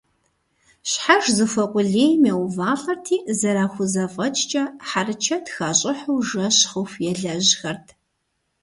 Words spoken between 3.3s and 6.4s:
зэрахузэфӀэкӀкӀэ, хьэрычэт хащӀыхьу,